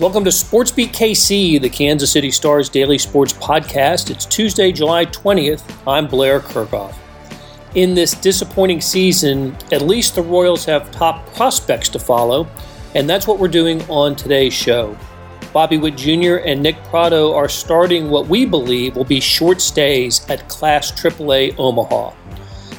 [0.00, 4.10] Welcome to SportsBeat KC, the Kansas City Stars daily sports podcast.
[4.10, 5.62] It's Tuesday, July 20th.
[5.86, 6.94] I'm Blair Kerkhoff.
[7.74, 12.48] In this disappointing season, at least the Royals have top prospects to follow,
[12.94, 14.96] and that's what we're doing on today's show.
[15.52, 16.36] Bobby Witt Jr.
[16.46, 21.54] and Nick Pratto are starting what we believe will be short stays at Class AAA
[21.58, 22.14] Omaha.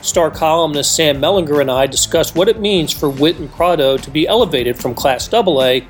[0.02, 4.10] Star columnist Sam Mellinger and I discuss what it means for Witt and Pratto to
[4.10, 5.82] be elevated from Class AA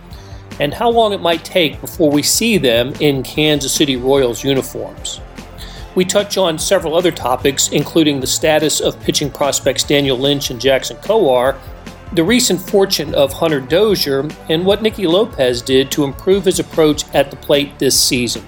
[0.62, 5.20] and how long it might take before we see them in Kansas City Royals uniforms.
[5.96, 10.62] We touch on several other topics, including the status of pitching prospects Daniel Lynch and
[10.62, 11.58] Jackson Kowar,
[12.14, 17.10] the recent fortune of Hunter Dozier, and what Nicky Lopez did to improve his approach
[17.16, 18.48] at the plate this season.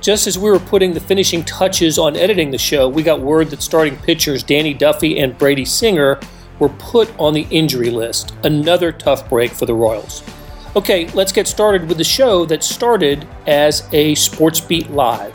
[0.00, 3.50] Just as we were putting the finishing touches on editing the show, we got word
[3.50, 6.20] that starting pitchers Danny Duffy and Brady Singer
[6.60, 8.34] were put on the injury list.
[8.44, 10.22] Another tough break for the Royals.
[10.78, 15.34] Okay, let's get started with the show that started as a Sports Beat Live.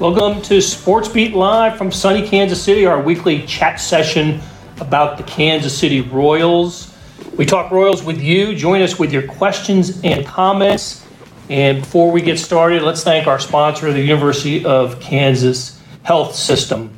[0.00, 4.40] Welcome to Sports Beat Live from sunny Kansas City, our weekly chat session
[4.80, 6.92] about the Kansas City Royals.
[7.36, 8.56] We talk Royals with you.
[8.56, 11.06] Join us with your questions and comments.
[11.48, 16.90] And before we get started, let's thank our sponsor, the University of Kansas Health System.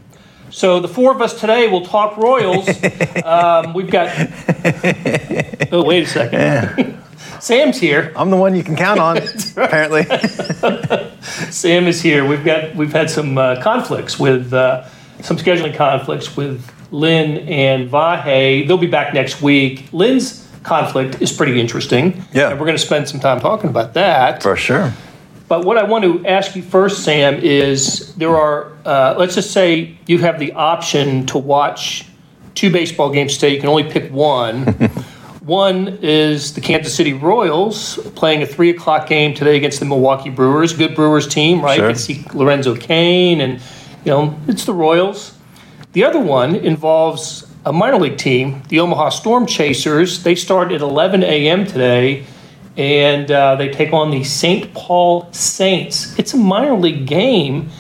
[0.48, 2.66] So the four of us today will talk Royals.
[3.22, 4.16] um, we've got.
[5.72, 7.02] Oh, wait a second.
[7.46, 8.12] Sam's here.
[8.16, 9.18] I'm the one you can count on,
[9.56, 10.02] apparently.
[11.52, 12.26] Sam is here.
[12.26, 14.88] We've got we've had some uh, conflicts with uh,
[15.20, 18.66] some scheduling conflicts with Lynn and Vahe.
[18.66, 19.84] They'll be back next week.
[19.92, 22.24] Lynn's conflict is pretty interesting.
[22.32, 22.50] Yeah.
[22.50, 24.42] And we're going to spend some time talking about that.
[24.42, 24.92] For sure.
[25.46, 29.52] But what I want to ask you first, Sam, is there are, uh, let's just
[29.52, 32.06] say you have the option to watch
[32.56, 33.54] two baseball games today.
[33.54, 34.90] You can only pick one.
[35.46, 40.28] one is the Kansas City Royals playing a three o'clock game today against the Milwaukee
[40.28, 40.72] Brewers.
[40.72, 41.76] Good Brewers team, right?
[41.76, 41.86] Sure.
[41.86, 43.60] You can see Lorenzo Cain, and
[44.04, 45.38] you know it's the Royals.
[45.92, 50.24] The other one involves a minor league team, the Omaha Storm Chasers.
[50.24, 51.64] They start at 11 a.m.
[51.64, 52.26] today,
[52.76, 54.74] and uh, they take on the St.
[54.74, 56.18] Paul Saints.
[56.18, 57.70] It's a minor league game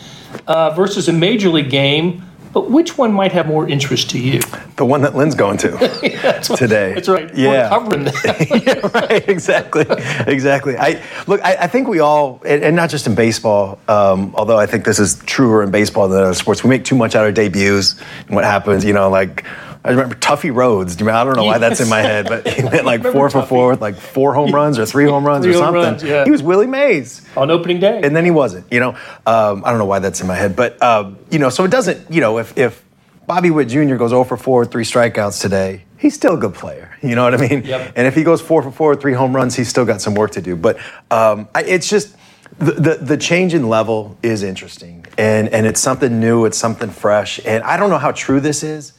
[0.46, 2.22] uh, versus a major league game,
[2.52, 4.40] but which one might have more interest to you?
[4.76, 5.68] The one that Lynn's going to
[6.22, 6.94] That's what- today.
[6.94, 7.34] That's right.
[7.34, 7.70] Yeah.
[7.70, 8.62] We're covering that.
[8.94, 9.28] yeah, right.
[9.28, 9.84] Exactly.
[10.32, 10.76] Exactly.
[10.76, 11.40] I look.
[11.42, 13.78] I, I think we all, and, and not just in baseball.
[13.88, 16.62] Um, although I think this is truer in baseball than other sports.
[16.64, 17.96] We make too much out of debuts
[18.26, 18.84] and what happens.
[18.84, 19.44] You know, like.
[19.86, 21.00] I remember Tuffy Rhodes.
[21.00, 23.48] I don't know why that's in my head, but he went like four for Tuffy.
[23.48, 25.82] four with like four home runs or three home runs Three or something.
[25.82, 26.24] runs, yeah.
[26.24, 27.26] He was Willie Mays.
[27.36, 28.00] on opening day.
[28.02, 28.70] and then he wasn't.
[28.72, 28.90] You know,
[29.26, 31.70] um, I don't know why that's in my head, but um, you know, so it
[31.70, 32.10] doesn't.
[32.10, 32.84] You know, if if
[33.26, 33.96] Bobby Witt Jr.
[33.96, 36.96] goes 0 for 4, three strikeouts today, he's still a good player.
[37.02, 37.64] You know what I mean?
[37.64, 37.92] Yep.
[37.96, 40.32] And if he goes 4 for 4, three home runs, he's still got some work
[40.32, 40.56] to do.
[40.56, 40.78] But
[41.10, 42.16] um, I, it's just.
[42.58, 46.88] The, the, the change in level is interesting and, and it's something new it's something
[46.88, 48.92] fresh and i don't know how true this is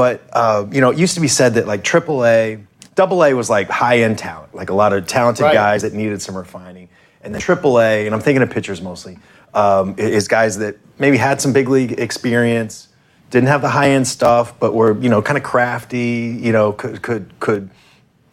[0.00, 2.60] but uh, you know it used to be said that like aaa
[2.94, 5.54] double a was like high-end talent like a lot of talented Right.
[5.64, 6.88] guys that needed some refining
[7.22, 9.18] and then AAA, and I'm thinking of pitchers mostly,
[9.52, 12.88] um, is guys that maybe had some big league experience,
[13.30, 16.72] didn't have the high end stuff, but were you know kind of crafty, you know
[16.72, 17.68] could could could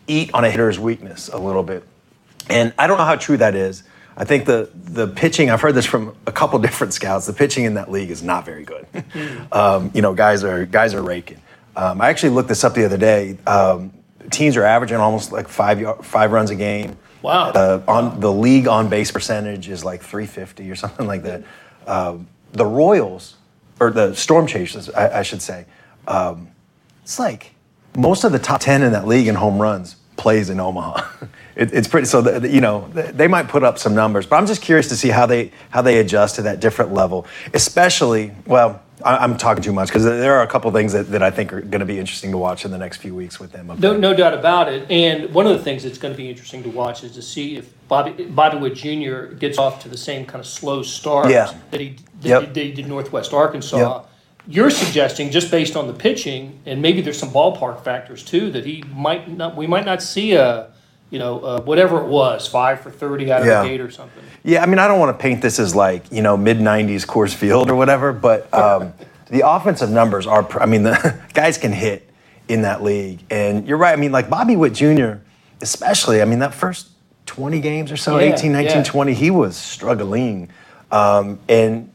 [0.07, 1.83] eat on a hitter's weakness a little bit.
[2.49, 3.83] And I don't know how true that is.
[4.15, 5.49] I think the the pitching.
[5.51, 7.25] I've heard this from a couple different scouts.
[7.25, 8.87] The pitching in that league is not very good.
[9.51, 11.41] um, you know, guys are guys are raking.
[11.77, 13.37] Um, I actually looked this up the other day.
[13.45, 13.93] Um,
[14.31, 16.97] teams are averaging almost like five five runs a game.
[17.21, 17.51] Wow.
[17.51, 21.43] Uh, on the league on base percentage is like 350 or something like that.
[21.85, 23.35] Um, the Royals
[23.79, 25.65] or the Storm Chasers, I, I should say,
[26.07, 26.49] um,
[27.03, 27.53] it's like
[27.95, 31.05] most of the top 10 in that league in home runs plays in Omaha.
[31.57, 34.35] It, it's pretty so that you know th- they might put up some numbers, but
[34.35, 37.25] I'm just curious to see how they how they adjust to that different level.
[37.51, 41.29] Especially, well, I'm talking too much because there are a couple things that, that I
[41.29, 43.71] think are going to be interesting to watch in the next few weeks with them.
[43.77, 44.89] No, no doubt about it.
[44.89, 47.57] And one of the things that's going to be interesting to watch is to see
[47.57, 49.33] if Bobby, Bobby Witt Jr.
[49.35, 51.53] gets off to the same kind of slow start Yeah.
[51.71, 52.41] that he that Yep.
[52.41, 53.77] he did, did Northwest Arkansas.
[53.77, 54.09] Yep.
[54.49, 58.65] You're suggesting just based on the pitching, and maybe there's some ballpark factors too, that
[58.65, 59.55] he might not.
[59.55, 60.69] We might not see a,
[61.09, 63.63] you know, uh, whatever it was, five for thirty out of Yeah.
[63.63, 64.23] the gate or something.
[64.43, 67.05] Yeah, I mean, I don't want to paint this as like you know mid '90s
[67.05, 68.93] Coors Field or whatever, but um,
[69.29, 70.43] the offensive numbers are.
[70.43, 72.09] pr- I mean, the guys can hit
[72.47, 73.93] in that league, and you're right.
[73.93, 75.15] I mean, like Bobby Witt Jr.
[75.61, 76.21] especially.
[76.21, 76.89] I mean, that first
[77.25, 78.83] 20 games or so, Yeah, 18, 19, yeah.
[78.83, 80.49] 20, he was struggling,
[80.91, 81.91] um, and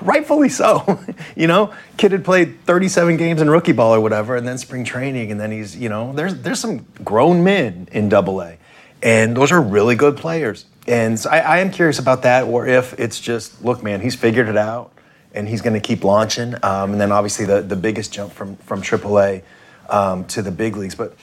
[0.00, 1.00] rightfully so.
[1.36, 4.84] you know, kid had played 37 games in rookie ball or whatever, and then spring
[4.84, 8.58] training, and then he's, you know, there's there's some grown men in Double A,
[9.02, 10.66] and those are really good players.
[10.86, 14.14] And so I, I am curious about that, or if it's just, look, man, he's
[14.14, 14.92] figured it out,
[15.32, 16.54] and he's going to keep launching.
[16.62, 19.42] Um, and then obviously the the biggest jump from from AAA
[19.88, 20.94] um, to the big leagues.
[20.94, 21.14] But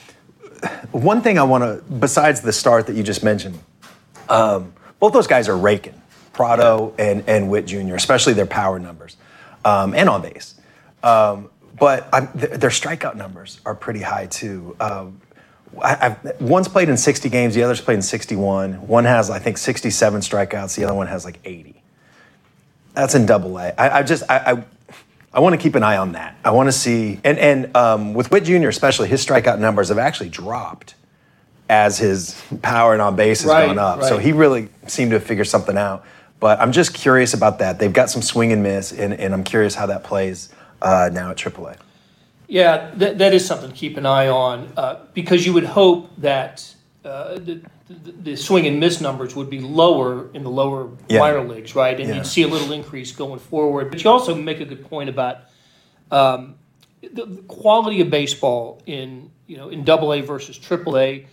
[0.92, 3.58] one thing I want to, besides the start that you just mentioned,
[4.28, 6.00] um, both those guys are raking,
[6.38, 9.16] Pratto and and Witt Jr., especially their power numbers
[9.64, 10.54] um, and on base.
[11.02, 14.76] Um, but th- their strikeout numbers are pretty high too.
[14.78, 15.20] Um,
[15.82, 18.86] I, one's played in 60 games, the other's played in 61.
[18.86, 20.76] One has, I think, 67 strikeouts.
[20.76, 21.82] The other one has like 80.
[22.94, 23.72] That's in Double A.
[23.78, 24.64] I, I just, I, I,
[25.32, 26.36] I want to keep an eye on that.
[26.44, 28.68] I want to see, and and um, with Witt Jr.
[28.68, 30.94] especially, his strikeout numbers have actually dropped
[31.68, 34.00] as his power and on base has right, gone up.
[34.00, 34.08] Right.
[34.08, 36.04] So he really seemed to figure something out.
[36.40, 37.78] But I'm just curious about that.
[37.78, 40.50] They've got some swing and miss, and, and I'm curious how that plays
[40.80, 41.76] uh, now at AAA.
[42.46, 46.10] Yeah, that, that is something to keep an eye on uh, because you would hope
[46.18, 46.74] that
[47.04, 51.18] uh, the, the, swing and miss numbers would be lower in the lower yeah.
[51.18, 51.98] minor leagues, right?
[51.98, 52.16] And yeah.
[52.16, 53.90] you'd see a little increase going forward.
[53.90, 55.42] But you also make a good point about
[56.10, 56.54] um,
[57.00, 61.26] the, the, quality of baseball in you know in Double A versus Triple A.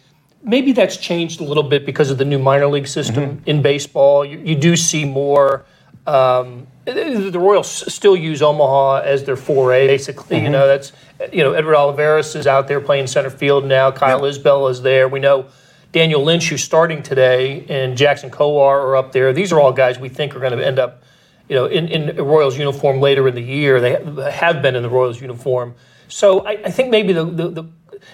[0.43, 3.49] Maybe that's changed a little bit because of the new minor league system mm-hmm.
[3.49, 4.23] in baseball.
[4.23, 5.65] You, you do see more.
[6.05, 10.37] Um, the Royals still use Omaha as their 4A, basically.
[10.37, 10.45] Mm-hmm.
[10.45, 10.91] You know, that's
[11.31, 13.91] you know Edward Olivares is out there playing center field now.
[13.91, 14.35] Kyle yep.
[14.35, 15.07] Isbel is there.
[15.07, 15.47] We know
[15.95, 19.31] Daniel Lynch, who's starting today, and Jackson Kowar are up there.
[19.31, 21.03] These are all guys we think are going to end up,
[21.47, 23.79] you know, in, in Royals uniform later in the year.
[23.79, 23.93] They
[24.29, 25.73] have been in the Royals uniform.
[26.09, 27.63] So I, I think maybe the, the, the,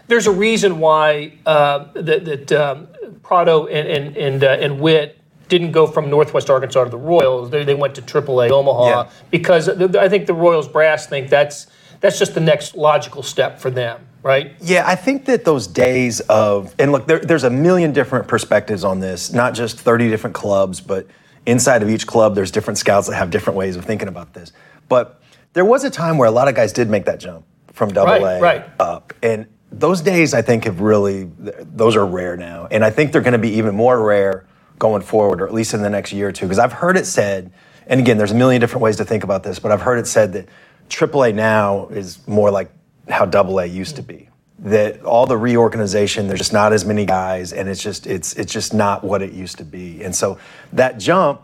[0.08, 2.88] there's a reason why uh, that, that um,
[3.24, 5.18] Pratto and and and, uh, and Witt
[5.48, 7.50] didn't go from Northwest Arkansas to the Royals.
[7.50, 9.10] They, they went to AAA Omaha yeah.
[9.30, 11.68] because I think the Royals brass think that's
[12.00, 14.54] that's just the next logical step for them, right?
[14.62, 18.84] Yeah, I think that those days of and look, there, there's a million different perspectives
[18.84, 21.08] on this, not just 30 different clubs, but
[21.46, 24.54] inside of each club, there's different scouts that have different ways of thinking about this.
[24.90, 25.22] But
[25.54, 28.12] there was a time where a lot of guys did make that jump from Double
[28.12, 28.66] right, A right.
[28.80, 33.12] up, and those days I think have really those are rare now, and I think
[33.12, 34.46] they're going to be even more rare
[34.78, 36.46] going forward, or at least in the next year or two.
[36.46, 37.52] Because I've heard it said,
[37.88, 40.08] and again, there's a million different ways to think about this, but I've heard it
[40.08, 40.50] said that
[40.90, 42.70] AAA now is more like
[43.08, 44.28] how AA used to be.
[44.60, 48.52] That all the reorganization, there's just not as many guys, and it's just it's it's
[48.52, 50.04] just not what it used to be.
[50.04, 50.38] And so
[50.74, 51.42] that jump,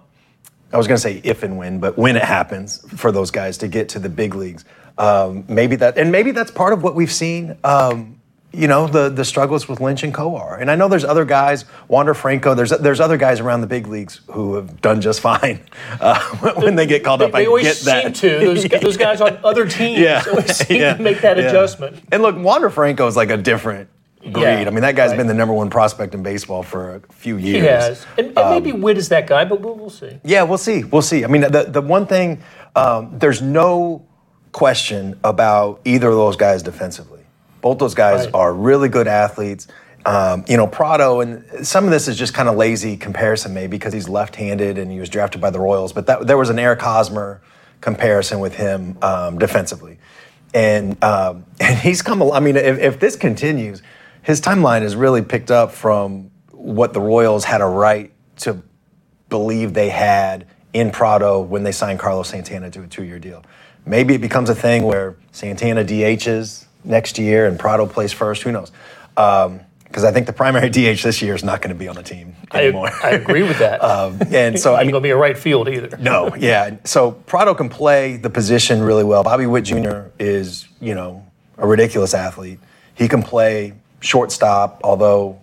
[0.74, 3.58] I was going to say if and when, but when it happens for those guys
[3.60, 4.66] to get to the big leagues,
[4.98, 7.58] um, maybe that, and maybe that's part of what we've seen.
[7.64, 8.17] Um,
[8.58, 10.60] you know the the struggles with Lynch and Kowar.
[10.60, 12.56] And I know there's other guys, Wander Franco.
[12.56, 15.62] There's there's other guys around the big leagues who have done just fine
[16.02, 16.20] uh,
[16.56, 17.32] when they get called they, up.
[17.32, 18.16] They I always get seem that.
[18.16, 20.00] to those, those guys on other teams.
[20.00, 20.96] Yeah, always seem yeah.
[20.96, 21.44] to make that yeah.
[21.44, 22.02] adjustment.
[22.12, 23.90] And look, Wander Franco is like a different
[24.22, 24.42] breed.
[24.42, 25.18] Yeah, I mean, that guy's right.
[25.18, 27.62] been the number one prospect in baseball for a few years.
[27.62, 30.20] He has, and, and um, maybe Witt is that guy, but we'll, we'll, see.
[30.24, 30.84] Yeah, we'll see.
[30.84, 31.24] We'll see.
[31.24, 32.42] I mean, the the one thing,
[32.76, 34.04] um, there's no
[34.52, 37.17] question about either of those guys defensively.
[37.62, 38.36] Both those guys right.
[38.36, 39.68] are really good athletes.
[40.06, 43.72] Um, you know, Pratto, and some of this is just kind of lazy comparison, maybe
[43.72, 45.92] because he's left-handed and he was drafted by the Royals.
[45.92, 47.42] But that, there was an Eric Hosmer
[47.82, 49.98] comparison with him um, defensively,
[50.54, 52.24] and um, and he's come.
[52.24, 53.82] I mean, if, if this continues,
[54.22, 58.62] his timeline is really picked up from what the Royals had a right to
[59.30, 63.44] believe they had in Pratto when they signed Carlos Santana to a two-year deal.
[63.86, 68.44] Maybe it becomes a thing where Santana DHs next year and Pratto plays first.
[68.44, 68.72] Who knows?
[69.16, 71.96] Because um, I think the primary DH this year is not going to be on
[71.96, 72.90] the team anymore.
[73.04, 73.84] I, I agree with that.
[73.84, 75.98] um, and so I mean, going to be a right field either.
[75.98, 76.78] no, yeah.
[76.84, 79.24] So Pratto can play the position really well.
[79.24, 80.08] Bobby Witt Jr.
[80.20, 81.26] is, you know,
[81.58, 82.60] a ridiculous athlete.
[82.96, 85.40] He can play shortstop, although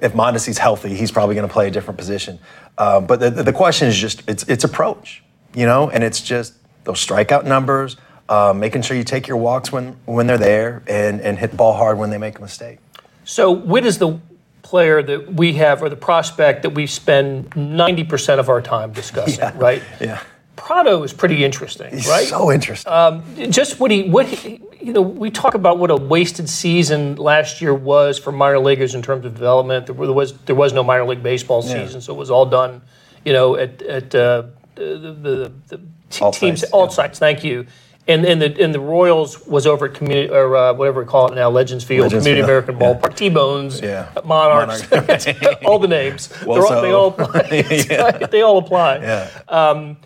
[0.00, 2.38] if Mondesi's healthy, he's probably going to play a different position.
[2.76, 5.22] Um, but the, the question is just it's it's approach,
[5.54, 7.96] you know, and it's just those strikeout numbers
[8.28, 11.56] uh, making sure you take your walks when, when they're there and, and hit the
[11.56, 12.78] ball hard when they make a mistake.
[13.24, 14.18] So, Witt is the
[14.62, 19.38] player that we have, or the prospect that we spend 90% of our time discussing,
[19.38, 19.52] yeah.
[19.56, 19.82] right?
[20.00, 20.22] Yeah.
[20.56, 22.26] Pratto is pretty interesting, He's right?
[22.26, 22.92] So interesting.
[22.92, 27.14] Um, just what he, what he, you know, we talk about what a wasted season
[27.16, 29.86] last year was for minor leaguers in terms of development.
[29.86, 32.00] There was there was no minor league baseball season, yeah.
[32.00, 32.82] so it was all done,
[33.24, 35.80] you know, at at uh, the, the, the,
[36.20, 36.90] all teams, sites, all yeah.
[36.90, 37.18] sites.
[37.20, 37.66] Thank you
[38.08, 41.30] and and the and the Royals was over at community or uh, whatever we call
[41.30, 42.64] it now, Legends Field, Legends Community Field.
[42.68, 44.10] American Ballpark, T Bones, yeah.
[44.24, 45.62] Monarchs, Monarch.
[45.64, 46.30] all the names.
[46.46, 46.80] Well, all, so.
[46.82, 47.64] They all apply.
[47.90, 48.26] yeah.
[48.26, 48.98] They all apply.
[48.98, 49.30] Yeah.
[49.48, 49.98] Um,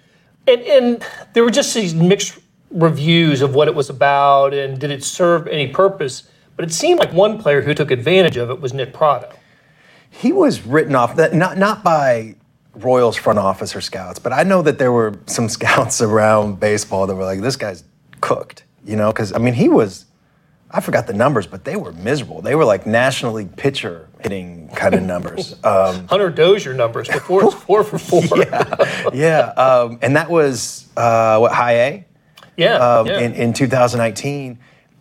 [0.49, 2.39] and and there were just these mixed
[2.71, 6.25] reviews of what it was about and did it serve any purpose.
[6.57, 9.33] But it seemed like one player who took advantage of it was Nick Pratto.
[10.11, 12.35] he was written off that not not by
[12.75, 17.07] Royals front office or scouts, but I know that there were some scouts around baseball
[17.07, 17.85] that were like, this guy's
[18.23, 20.07] cooked, you know, because I mean he was.
[20.75, 22.41] I forgot the numbers, but they were miserable.
[22.41, 25.55] They were like National League pitcher hitting kind of numbers.
[25.65, 28.23] Um, Hunter Dozier numbers before it's four for four.
[28.39, 29.41] yeah, yeah.
[29.51, 32.07] Um, and that was uh, what high A
[32.57, 33.21] yeah, um, yeah.
[33.21, 34.59] in, in 2019.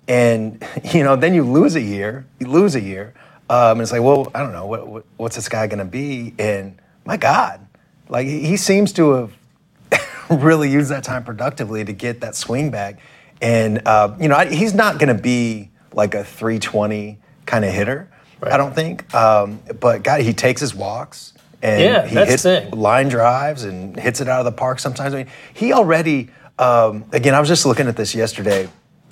[0.08, 3.13] And, you know, then you lose a year, you lose a year.
[3.50, 5.86] Um, and it's like, well, I don't know, what, what, what's this guy going to
[5.86, 6.34] be?
[6.40, 7.66] And my God,
[8.08, 9.34] like he he seems to have
[10.40, 13.00] really use that time productively to get that swing back.
[13.42, 17.72] And, uh, you know, I, he's not going to be like a 320 kind of
[17.72, 18.10] hitter,
[18.40, 18.54] Right.
[18.54, 19.14] I don't think.
[19.14, 21.34] Um, but, God, he takes his walks.
[21.62, 25.14] And Yeah, he hits line drives and hits it out of the park sometimes.
[25.14, 28.68] I mean, he already, um, again, I was just looking at this yesterday.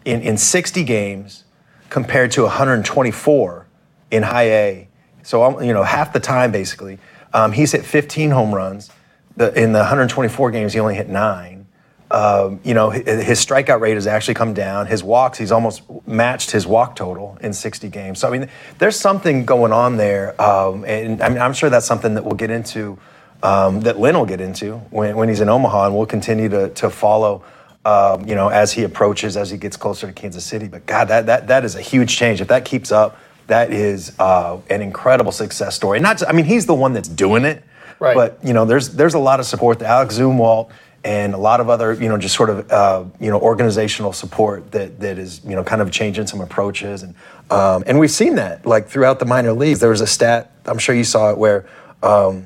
[0.06, 1.44] In, in 60 games
[1.90, 3.68] compared to 124
[4.10, 4.88] in high A,
[5.22, 6.98] so um, you know half the time basically,
[7.34, 8.90] um, he's hit 15 home runs.
[9.39, 11.65] The, in the 124 games, he only hit nine.
[12.12, 14.88] Um, you know, hi- his strikeout rate has actually come down.
[14.88, 18.19] His walks, he's almost matched his walk total in 60 games.
[18.19, 21.86] So I mean, there's something going on there, um, and I mean, I'm sure that's
[21.86, 22.98] something that we'll get into,
[23.41, 26.69] um, that Lynn will get into when, when he's in Omaha, and we'll continue to
[26.72, 27.41] to follow.
[27.86, 30.67] Um, you know, as he approaches, as he gets closer to Kansas City.
[30.67, 32.41] But God, that that that is a huge change.
[32.41, 33.17] If that keeps up,
[33.48, 36.01] that is uh, an incredible success story.
[36.01, 37.63] Not, I mean, he's the one that's doing it,
[38.00, 38.15] Right.
[38.15, 39.82] but you know, there's there's a lot of support.
[39.82, 40.72] Alec Zumwalt
[41.03, 44.72] and a lot of other, you know, just sort of uh, you know organizational support
[44.72, 47.15] that that is you know kind of changing some approaches and
[47.51, 49.79] um, and we've seen that like throughout the minor leagues.
[49.79, 51.68] There was a stat I'm sure you saw it where
[52.03, 52.46] um,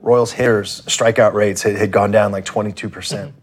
[0.00, 3.34] Royals hitters strikeout rates had, had gone down like 22 percent.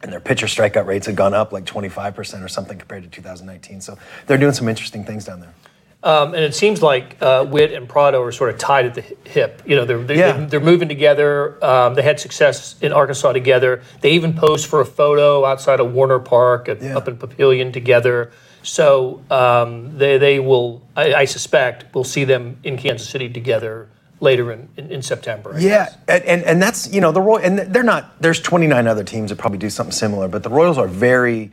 [0.00, 3.80] And their pitcher strikeout rates had gone up like 25% or something compared to 2019.
[3.80, 3.98] So
[4.28, 5.52] they're doing some interesting things down there.
[6.00, 9.00] Um, and it seems like uh, Witt and Pratto are sort of tied at the
[9.28, 9.62] hip.
[9.66, 10.46] You know, they're they're, Yeah.
[10.46, 11.62] they're, moving together.
[11.64, 13.82] Um, they had success in Arkansas together.
[14.00, 16.96] They even posed for a photo outside of Werner Park at, Yeah.
[16.96, 18.30] up in Papillion together.
[18.62, 23.88] So um, they they will, I, I suspect, we'll see them in Kansas City together
[24.20, 25.54] later in, in, in September.
[25.54, 28.20] I Yeah, and, and and that's you know the Royal and they're not.
[28.22, 31.50] There's 29 other teams that probably do something similar, but the Royals are very.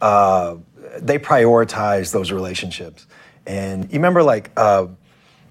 [0.00, 0.56] Uh,
[0.98, 3.06] they prioritize those relationships,
[3.46, 4.50] and you remember like.
[4.56, 4.86] Uh,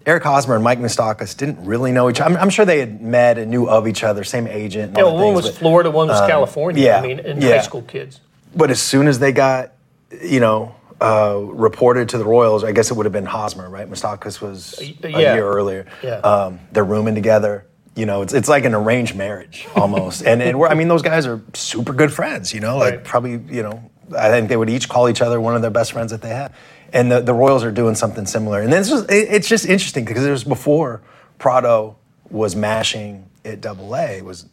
[0.04, 2.34] Eric Hosmer and Mike Moustakas didn't really know each other.
[2.36, 4.98] I'm, I'm sure they had met and knew of each other, same agent.
[4.98, 6.84] And Yeah, one things, was but- Florida, one was California.
[6.84, 7.58] yeah, I mean, and yeah.
[7.58, 8.20] high school kids.
[8.56, 9.74] But as soon as they got,
[10.20, 13.88] you know, uh, reported to the Royals, I guess it would have been Hosmer, right?
[13.88, 15.36] Moustakas was a yeah.
[15.36, 15.86] year earlier.
[16.02, 16.16] Yeah.
[16.16, 17.68] Um, they're rooming together.
[17.96, 20.24] You know, it's it's like an arranged marriage almost.
[20.26, 22.56] and and we're, I mean, those guys are super good friends.
[22.56, 23.04] You know, like Right.
[23.04, 25.92] probably, you know, I think they would each call each other one of their best
[25.92, 26.56] friends that they have.
[26.94, 28.62] And the, the Royals are doing something similar.
[28.62, 31.02] And this was, it, it's just interesting because it was before
[31.40, 31.96] Pratto
[32.30, 34.18] was mashing at Double A.
[34.18, 34.46] It was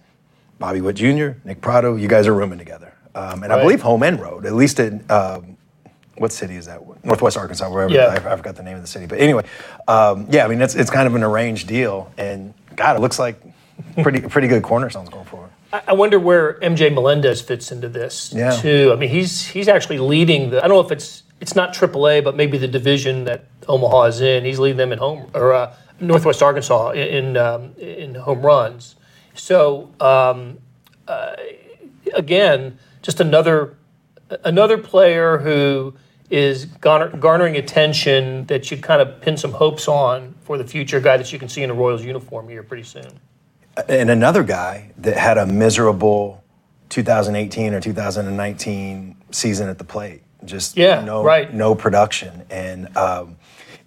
[0.58, 1.96] Bobby Witt Jr., Nick Pratto.
[1.96, 2.92] You guys are rooming together.
[3.14, 5.56] Um, and I believe home and road, at least in um,
[6.16, 6.80] what city is that?
[7.04, 7.92] Northwest Arkansas, wherever.
[7.92, 8.06] Yeah.
[8.06, 9.06] I, I forgot the name of the city.
[9.06, 9.44] But anyway,
[9.88, 12.12] um, yeah, I mean, it's, it's kind of an arranged deal.
[12.16, 13.40] And God, it looks like
[14.02, 15.50] pretty pretty good cornerstones going forward.
[15.72, 18.52] I I wonder where MJ Melendez fits into this Yeah.
[18.52, 18.90] too.
[18.92, 20.58] I mean, he's he's actually leading the.
[20.64, 24.20] I don't know if it's it's not AAA, but maybe the division that Omaha is
[24.20, 24.44] in.
[24.44, 28.96] He's leading them in home or uh, Northwest Arkansas in in, um, in home runs.
[29.34, 30.58] So um,
[31.06, 31.36] uh,
[32.14, 33.76] again, just another
[34.44, 35.94] another player who
[36.30, 41.00] is garner, garnering attention that you kind of pin some hopes on for the future.
[41.00, 43.20] Guy that you can see in a Royals uniform here pretty soon.
[43.88, 46.42] and another guy that had a miserable
[46.88, 50.22] 2018 or 2019 season at the plate.
[50.44, 51.52] Just Yeah, no, right.
[51.52, 52.44] no production.
[52.50, 53.36] And um,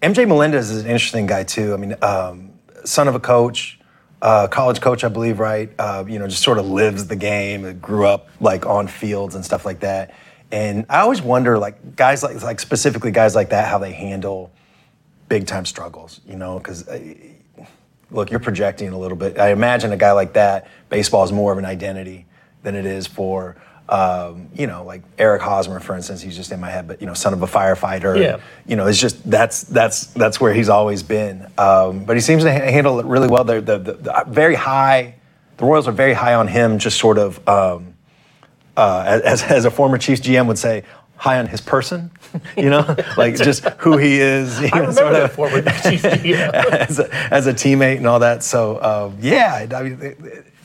[0.02, 1.72] MJ Melendez is an interesting guy too.
[1.74, 2.52] I mean, um,
[2.84, 3.78] son of a coach,
[4.20, 5.70] uh, college coach, I believe, right?
[5.78, 7.78] Uh, you know, just sort of lives the game.
[7.78, 10.14] Grew up like on fields and stuff like that.
[10.50, 14.52] And I always wonder, like guys like like specifically guys like that, how they handle
[15.28, 16.20] big time struggles.
[16.26, 16.86] You know, because
[18.10, 19.38] look, you're projecting a little bit.
[19.38, 22.26] I imagine a guy like that, baseball is more of an identity
[22.62, 23.56] than it is for,
[23.88, 26.22] um, you know, like Eric Hosmer, for instance.
[26.22, 28.18] He's just in my head, but you know, son of a firefighter.
[28.18, 28.38] Yeah.
[28.66, 31.46] You know, it's just that's that's that's where he's always been.
[31.58, 33.44] Um, but he seems to ha- handle it really well.
[33.44, 35.16] They're the, the, the very high.
[35.58, 36.78] The Royals are very high on him.
[36.78, 37.94] Just sort of, um,
[38.76, 40.84] uh, as as a former Chiefs GM would say.
[41.16, 42.10] High on his person,
[42.56, 44.60] you know, like just who he is.
[44.60, 46.52] You I know, remember sort of- former Chief GM.
[46.52, 48.42] as a, as a teammate and all that.
[48.42, 50.16] So um, yeah, I mean,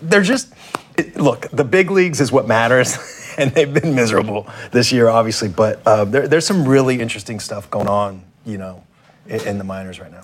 [0.01, 0.51] they're just
[0.97, 1.47] it, look.
[1.51, 2.97] The big leagues is what matters,
[3.37, 5.49] and they've been miserable this year, obviously.
[5.49, 8.83] But uh, there, there's some really interesting stuff going on, you know,
[9.27, 10.23] in, in the minors right now.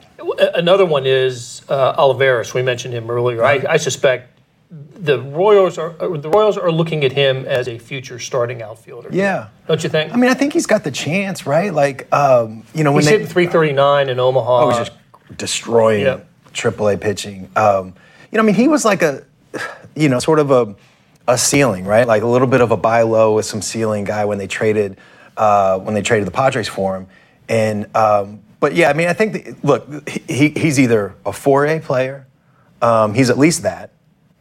[0.56, 2.54] Another one is uh, Olivares.
[2.54, 3.44] We mentioned him earlier.
[3.44, 4.40] I, I suspect
[4.72, 9.10] the Royals are uh, the Royals are looking at him as a future starting outfielder.
[9.12, 10.14] Yeah, don't you think?
[10.14, 11.74] I mean, I think he's got the chance, right?
[11.74, 14.64] Like, um, you know, when he's they, hitting 339 in Omaha.
[14.64, 14.92] Oh, he's just
[15.38, 16.28] destroying Yep.
[16.54, 17.50] AAA pitching.
[17.56, 17.94] Um,
[18.32, 19.24] you know, I mean, he was like a,
[19.96, 20.76] you know, sort of a,
[21.28, 22.08] a ceiling, right?
[22.08, 24.98] Like a little bit of a buy low with some ceiling guy when they traded,
[25.38, 27.08] uh, when they traded the Padres for him.
[27.50, 31.84] And um, but yeah, I mean, I think the, look, he, he's either a 4A
[31.84, 32.26] player,
[32.82, 33.92] um, he's at least that,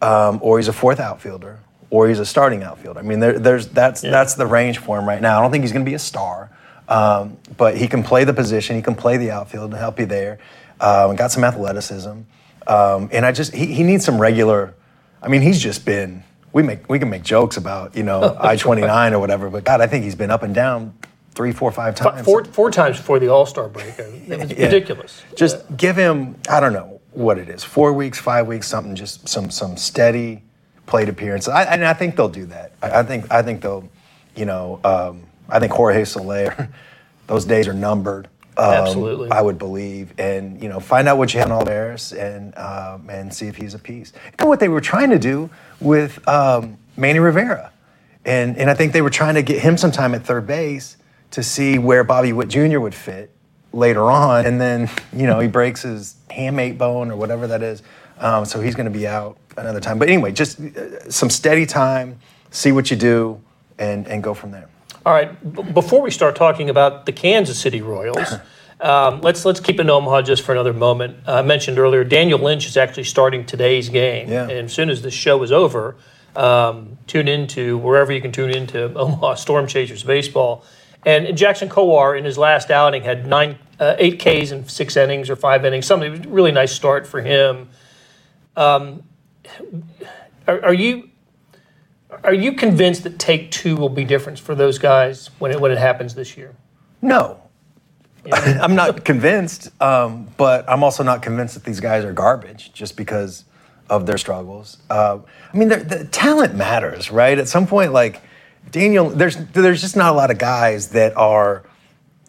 [0.01, 1.59] um, or he's a fourth outfielder,
[1.91, 3.01] or he's a starting outfielder.
[3.01, 5.39] I mean, there, there's that's that's the range for him right now.
[5.39, 6.51] I don't think he's going to be a star,
[6.89, 10.07] um, but he can play the position, he can play the outfield and help you
[10.07, 10.39] there.
[10.81, 12.21] Um, got some athleticism,
[12.69, 14.75] um, and I just he, he needs some regular.
[15.23, 16.25] I mean, he's just been.
[16.53, 19.65] We make we can make jokes about you know I twenty nine or whatever, but
[19.65, 20.95] God, I think he's been up and down
[21.35, 22.27] three, four, five times.
[22.27, 23.99] four, four times before the All Star break.
[23.99, 24.67] It was Yeah.
[24.67, 25.23] ridiculous.
[25.35, 29.27] Just give him, I don't know what it is, four weeks, five weeks, something, just
[29.29, 30.43] some some steady
[30.87, 31.49] plate appearance.
[31.49, 32.73] I, and I think they'll do that.
[32.83, 33.89] I, I think I think they'll,
[34.37, 36.69] you know, um, I think Jorge Soler,
[37.29, 38.29] those days are numbered.
[38.57, 39.31] Um, Absolutely.
[39.31, 43.47] I would believe, and you know, find out what in Alvarez and um, and see
[43.47, 44.13] if he's a piece.
[44.39, 45.49] Of what they were trying to do
[45.81, 47.73] with um, Manny Rivera,
[48.27, 50.99] and and I think they were trying to get him some time at third base
[51.31, 52.79] to see where Bobby Witt Jr.
[52.79, 53.31] would fit
[53.73, 57.83] later on, and then you know he breaks his hamate bone or whatever that is,
[58.19, 59.99] um, so he's going to be out another time.
[59.99, 62.19] But anyway, just uh, some steady time,
[62.51, 63.41] see what you do,
[63.79, 64.69] and and go from there.
[65.05, 65.53] All right.
[65.55, 68.35] B- before we start talking about the Kansas City Royals,
[68.81, 71.17] um, let's let's keep in Omaha just for another moment.
[71.27, 74.43] Uh, I mentioned earlier Daniel Lynch is actually starting today's game, Yeah.
[74.43, 75.97] and as soon as this show is over,
[76.37, 80.65] um, tune into wherever you can tune into Omaha Storm Chasers baseball.
[81.05, 85.29] And Jackson Kowar in his last outing had nine, uh, eight Ks in six innings
[85.31, 85.85] or five innings.
[85.85, 87.71] Something it was a really nice start for him.
[88.57, 89.03] Um,
[90.47, 91.11] are, are you
[92.25, 95.71] are you convinced that take two will be different for those guys when it when
[95.71, 96.55] it happens this year?
[97.01, 97.39] No.
[98.33, 102.97] I'm not convinced, um, but I'm also not convinced that these guys are garbage just
[102.97, 103.45] because
[103.91, 104.79] of their struggles.
[104.89, 105.19] Uh,
[105.53, 107.37] I mean, the talent matters, right?
[107.37, 108.23] At some point, like
[108.71, 111.65] Daniel, there's there's just not a lot of guys that are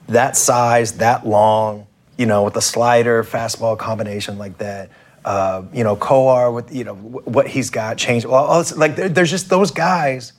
[0.07, 4.89] that size, that long, you know, with a slider, fastball combination like that.
[5.25, 8.25] Uh, you know, Kowar with you know what he's got, change.
[8.25, 10.33] Well, all this, like there, there's just those guys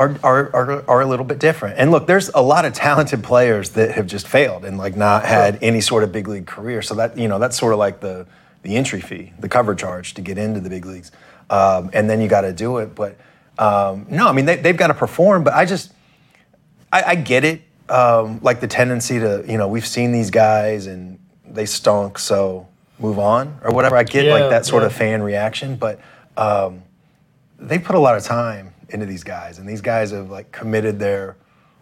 [0.00, 1.78] are, are, are, are a little bit different.
[1.78, 5.26] And look, there's a lot of talented players that have just failed and like not
[5.26, 6.80] had any sort of big league career.
[6.80, 8.26] So that you know that's sort of like the
[8.62, 11.12] the entry fee, the cover charge to get into the big leagues,
[11.50, 12.94] um, and then you got to do it.
[12.94, 13.16] But
[13.58, 15.44] um, no, I mean they, they've got to perform.
[15.44, 15.92] But I just
[16.92, 20.86] I, I get it, um, like the tendency to you know we've seen these guys
[20.86, 22.68] and they stunk, so
[23.00, 23.96] move on or whatever.
[23.96, 26.00] I get Yeah, like that sort of fan reaction, but
[26.36, 26.82] um,
[27.58, 30.98] they put a lot of time into these guys, and these guys have like committed
[30.98, 31.36] their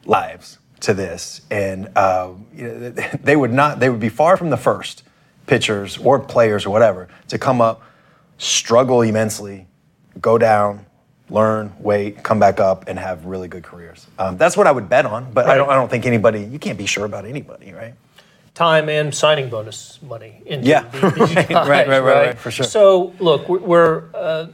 [0.05, 2.91] lives to this, and um, you know,
[3.23, 5.03] they would not, they would be far from the first
[5.47, 7.83] pitchers or players or whatever to come up,
[8.37, 9.67] struggle immensely,
[10.21, 10.85] go down,
[11.31, 14.07] learn, wait, come back up, and have really good careers.
[14.19, 16.59] Um, that's what I would bet on, but I don't, I don't think anybody, you
[16.59, 17.95] can't be sure about anybody, right?
[18.59, 20.43] Time and signing bonus money.
[20.45, 22.67] Into Yeah, these right, guys, right, right, right, right, for sure.
[22.67, 24.11] So look, we're.
[24.13, 24.49] uh,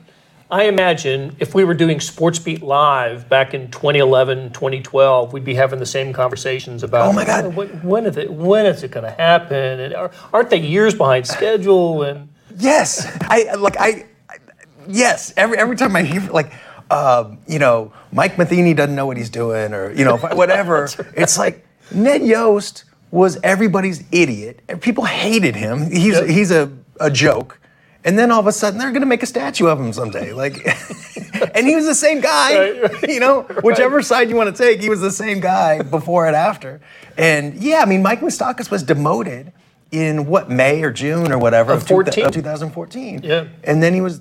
[0.50, 5.54] I imagine if we were doing Sports Beat live back in 2011, 2012, we'd be
[5.54, 7.08] having the same conversations about.
[7.08, 7.56] Oh my God.
[7.82, 8.30] When, is it?
[8.30, 9.80] When is it going to happen?
[9.80, 12.02] And are, aren't they years behind schedule?
[12.02, 14.04] And Yes, I like I.
[14.28, 14.38] I-
[14.86, 16.52] Yes, every every time I hear like,
[16.90, 20.90] um, you know, Mike Matheny doesn't know what he's doing, or you know, whatever.
[21.16, 25.90] It's like Ned Yost was everybody's idiot, people hated him.
[25.90, 26.26] He's Yep.
[26.26, 27.58] he's a a joke,
[28.04, 30.32] and then all of a sudden they're gonna make a statue of him someday.
[30.32, 30.64] Like,
[31.54, 32.58] and he was the same guy.
[32.58, 35.82] Right, right, You know, whichever side you want to take, he was the same guy
[35.82, 36.80] before and after.
[37.16, 39.52] And yeah, I mean, Mike Moustakas was demoted
[39.92, 42.24] in what May or June or whatever Of two- 14.
[42.26, 43.20] of 2014.
[43.22, 43.44] Yeah.
[43.62, 44.20] And then he was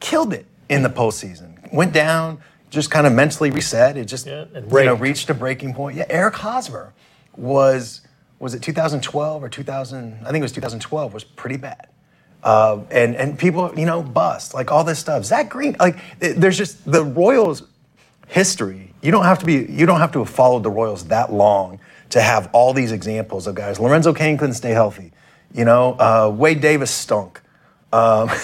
[0.00, 1.72] killed it in the postseason.
[1.72, 2.38] Went down,
[2.70, 3.96] just kind of mentally reset.
[3.96, 5.96] It just Yeah, you know reached a breaking point.
[5.96, 6.92] Yeah, Eric Hosmer
[7.36, 8.00] was
[8.44, 10.18] was it 2012 or 2000?
[10.20, 11.14] I think it was 2012.
[11.14, 11.88] Was pretty bad.
[12.42, 15.24] Uh, and and people you know bust like all this stuff.
[15.24, 17.62] Zack Greinke like there's just the Royals
[18.28, 18.92] history.
[19.00, 21.80] You don't have to be you don't have to have followed the Royals that long
[22.10, 23.80] to have all these examples of guys.
[23.80, 25.12] Lorenzo Cain couldn't stay healthy.
[25.54, 27.40] You know, uh, Wade Davis stunk.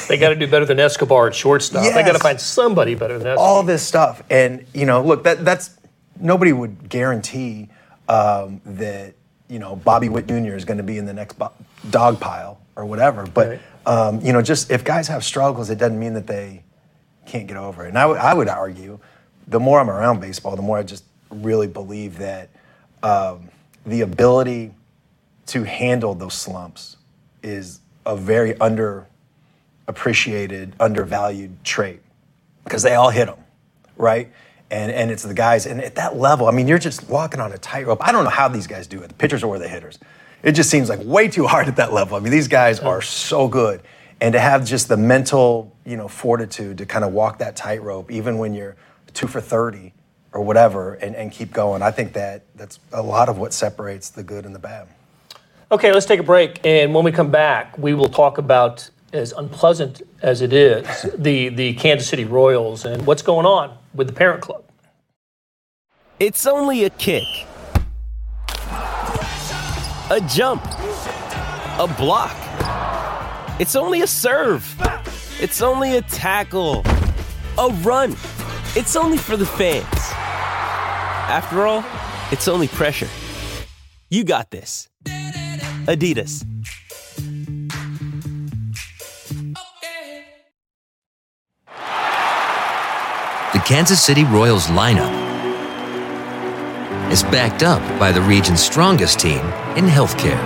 [0.08, 1.82] they got to do better than Escobar at shortstop.
[1.82, 3.44] They got to find somebody better than Escobar.
[3.44, 4.22] all this stuff.
[4.30, 5.76] And you know, look, that that's
[6.18, 7.68] nobody would guarantee
[8.08, 9.14] um, that
[9.50, 10.54] you know Bobby Witt Jr.
[10.54, 11.52] is going to be in the next bo-
[11.90, 13.26] dog pile or whatever.
[13.26, 13.60] But Right.
[13.86, 16.62] um, you know, just if guys have struggles, it doesn't mean that they
[17.26, 17.88] can't get over it.
[17.88, 18.98] And I would- I would argue,
[19.48, 22.48] the more I'm around baseball, the more I just really believe that
[23.02, 23.48] um,
[23.86, 24.72] the ability
[25.46, 26.96] to handle those slumps
[27.42, 32.00] is a very underappreciated, undervalued trait
[32.64, 33.38] because they all hit them,
[33.96, 34.30] right?
[34.72, 37.52] And and it's the guys, and at that level, I mean, you're just walking on
[37.52, 38.06] a tightrope.
[38.06, 39.98] I don't know how these guys do it, the pitchers or the hitters.
[40.44, 42.16] It just seems like way too hard at that level.
[42.16, 43.80] I mean, these guys are so good,
[44.20, 48.12] and to have just the mental, you know, fortitude to kind of walk that tightrope,
[48.12, 48.76] even when you're
[49.12, 49.92] two for thirty
[50.33, 51.83] or whatever, and, and keep going.
[51.83, 54.87] I think that that's a lot of what separates the good and the bad.
[55.72, 59.32] Okay, let's take a break, and when we come back, we will talk about, as
[59.32, 60.86] unpleasant as it is,
[61.18, 64.64] the the Kansas City Royals and what's going on with the parent club.
[66.18, 67.24] It's only a kick,
[70.10, 72.36] a jump, a block.
[73.58, 74.64] It's only a serve.
[75.40, 76.82] It's only a tackle,
[77.58, 78.12] a run.
[78.76, 79.86] It's only for the fans.
[81.30, 81.84] After all,
[82.30, 83.08] it's only pressure.
[84.10, 84.88] You got this.
[85.86, 86.44] Adidas.
[93.60, 95.12] The Kansas City Royals lineup
[97.12, 99.40] is backed up by the region's strongest team
[99.76, 100.40] in healthcare.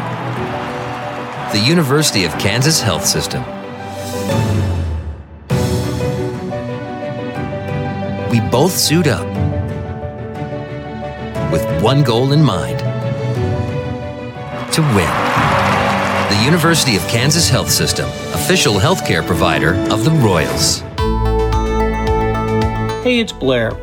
[1.52, 3.44] The University of Kansas Health System.
[8.32, 9.24] We both suit up
[11.52, 12.80] with one goal in mind
[14.72, 15.12] to win.
[16.36, 20.82] The University of Kansas Health System, official healthcare provider of the Royals.
[23.04, 23.76] Hey, it's Blair.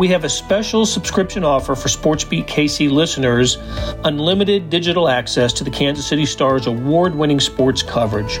[0.00, 3.56] We have a special subscription offer for SportsBeat KC listeners
[4.02, 8.40] unlimited digital access to the Kansas City Stars award winning sports coverage.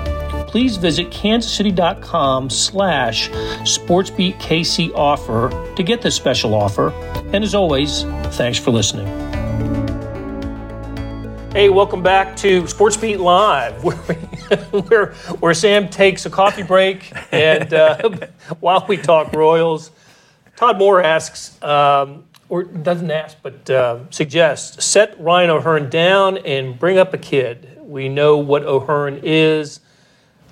[0.51, 6.89] Please visit kansascity.com slash sportsbeatkc offer to get this special offer.
[7.31, 8.03] And as always,
[8.35, 9.07] thanks for listening.
[11.53, 14.15] Hey, welcome back to Sports Beat Live, where, we,
[14.81, 18.09] where, where Sam takes a coffee break and uh,
[18.59, 19.91] while we talk Royals,
[20.57, 26.77] Todd Moore asks, um, or doesn't ask, but uh, suggests, set Ryan O'Hearn down and
[26.77, 27.79] bring up a kid.
[27.79, 29.79] We know what O'Hearn is.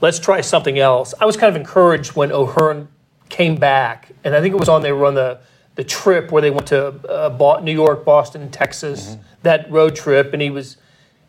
[0.02, 1.14] Let's try something else.
[1.20, 2.88] I was kind of encouraged when O'Hearn
[3.30, 5.40] came back, and I think it was on they were on the
[5.76, 10.42] the trip where they went to uh, New York, Boston, Texas, that road trip, and
[10.42, 10.78] he was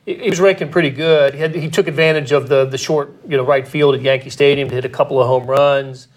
[0.07, 1.35] he was ranking pretty good.
[1.35, 4.31] He, had, he took advantage of the the short you know right field at Yankee
[4.31, 6.09] Stadium to hit a couple of home runs.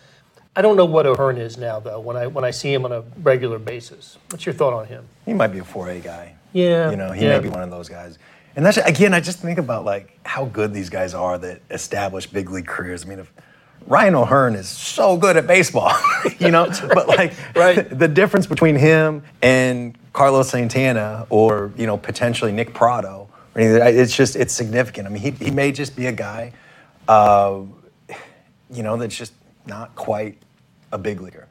[0.56, 2.00] I don't know what O'Hearn is now though.
[2.00, 5.06] When I when I see him on a regular basis, what's your thought on him?
[5.26, 6.36] He might be a 4A guy.
[6.54, 7.38] Yeah, You know, he yeah.
[7.38, 8.20] may be one of those guys.
[8.56, 12.28] And that's again, I just think about like how good these guys are that establish
[12.28, 13.04] big league careers.
[13.04, 13.32] I mean, if
[13.88, 15.92] Ryan O'Hearn is so good at baseball,
[16.40, 17.88] you know, but like Right.
[17.98, 24.36] the difference between him and Carlos Santana or you know potentially Nick Pratto, it's just
[24.36, 25.08] it's significant.
[25.08, 26.54] I mean, he, he may just be a guy,
[27.08, 27.62] uh,
[28.72, 29.34] you know, that's just
[29.66, 30.38] not quite
[30.92, 31.48] a big leaguer.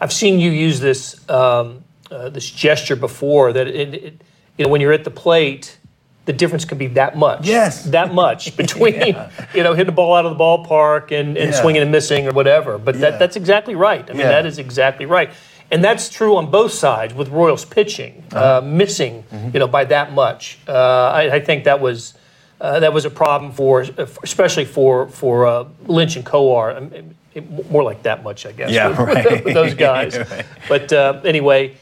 [0.00, 3.52] I've seen you use this um, uh, this gesture before.
[3.52, 4.22] That it, it,
[4.58, 5.78] you know when you're at the plate,
[6.26, 7.46] the difference could be that much.
[7.46, 7.84] Yes.
[7.96, 8.94] that much between
[9.54, 11.60] you know hitting the ball out of the ballpark and, and Yeah.
[11.60, 12.78] swinging and missing or whatever.
[12.78, 13.00] But Yeah.
[13.10, 14.04] that, that's exactly right.
[14.08, 14.28] I mean, Yeah.
[14.30, 15.30] that is exactly right.
[15.72, 18.58] And that's true on both sides with Royals pitching, Uh-huh.
[18.58, 19.50] uh, missing, Mm-hmm.
[19.54, 20.58] you know, by that much.
[20.68, 20.72] Uh,
[21.20, 22.14] I, I think that was
[22.60, 23.86] uh, that was a problem for,
[24.22, 26.92] especially for for uh, Lynch and Kowar.
[26.92, 28.70] It- it- more like that much, I guess.
[28.72, 29.44] Yeah, with, right.
[29.44, 30.18] with those guys.
[30.18, 30.44] Right.
[30.68, 31.76] But uh, anyway,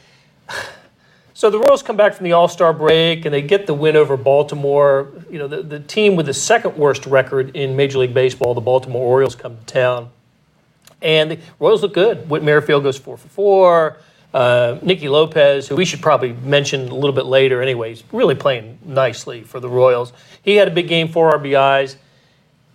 [1.39, 3.95] so the Royals come back from the All Star break and they get the win
[3.95, 5.07] over Baltimore.
[5.31, 8.59] You know, the, the team with the second worst record in Major League Baseball, the
[8.59, 10.09] Baltimore Orioles, come to town.
[11.01, 12.29] And the Royals look good.
[12.29, 13.97] Whit Merrifield goes four for four.
[14.33, 18.77] Uh, Nicky Lopez, who we should probably mention a little bit later, anyways, really playing
[18.83, 20.11] nicely for the Royals.
[20.43, 21.95] He had a big game, four RBIs.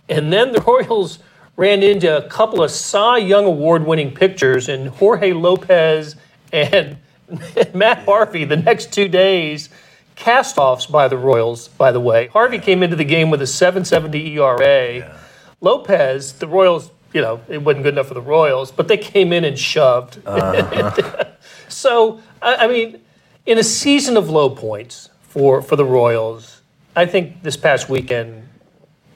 [0.09, 1.19] And then the Royals
[1.55, 6.15] ran into a couple of Cy Young Award winning pitchers in Jorge Lopez
[6.51, 6.97] and
[7.73, 9.69] Matt Harvey the next two days.
[10.15, 12.27] castoffs by the Royals, by the way.
[12.27, 15.17] Harvey came into the game with a 770 ERA.
[15.61, 19.33] Lopez, the Royals, you know, it wasn't good enough for the Royals, but they came
[19.33, 20.21] in and shoved.
[21.67, 23.01] so, I, I mean,
[23.45, 26.61] in a season of low points for, for the Royals,
[26.95, 28.47] I think this past weekend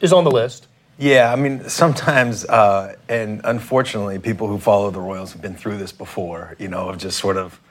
[0.01, 0.67] is on the list.
[0.97, 5.77] Yeah, I mean, sometimes, uh, and unfortunately, people who follow the Royals have been through
[5.77, 7.61] this before, you know, of just sort of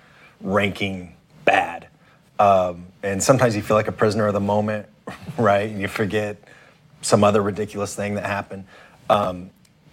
[0.40, 1.88] ranking bad.
[2.38, 4.86] Um, and sometimes you feel like a prisoner of the moment,
[5.38, 5.70] right?
[5.70, 6.36] And you forget
[7.02, 8.64] some other ridiculous thing that happened.
[9.08, 9.50] Um,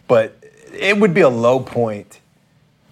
[0.08, 0.38] but
[0.73, 2.19] it would be a low point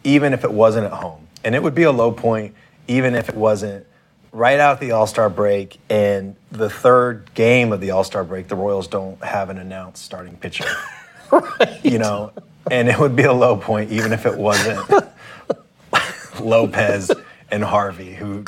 [0.03, 1.27] even if it wasn't at home.
[1.43, 2.55] And it would be a low point
[2.87, 3.85] even if it wasn't
[4.31, 8.47] right out the All Star break and the third game of the All Star break,
[8.47, 10.65] the Royals don't have an announced starting pitcher.
[11.31, 11.79] right.
[11.83, 12.33] You know,
[12.69, 14.89] and it would be a low point even if it wasn't
[16.39, 17.11] Lopez
[17.53, 18.43] and Harvey, who,